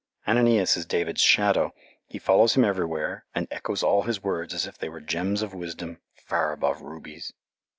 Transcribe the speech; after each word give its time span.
Ananias 0.27 0.75
is 0.77 0.85
David's 0.87 1.21
shadow; 1.21 1.75
he 2.07 2.17
follows 2.17 2.55
him 2.57 2.65
everywhere, 2.65 3.23
and 3.35 3.47
echoes 3.51 3.83
all 3.83 4.01
his 4.01 4.23
words 4.23 4.51
as 4.51 4.65
if 4.65 4.75
they 4.75 4.89
were 4.89 4.99
gems 4.99 5.43
of 5.43 5.53
wisdom, 5.53 5.99
far 6.15 6.51
above 6.53 6.81
rubies. 6.81 7.33